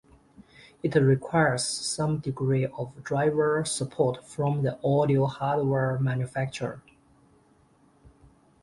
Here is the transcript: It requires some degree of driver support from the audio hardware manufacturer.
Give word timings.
It 0.81 0.95
requires 0.95 1.63
some 1.63 2.17
degree 2.17 2.65
of 2.65 3.03
driver 3.03 3.63
support 3.65 4.25
from 4.27 4.63
the 4.63 4.79
audio 4.83 5.27
hardware 5.27 5.99
manufacturer. 5.99 6.81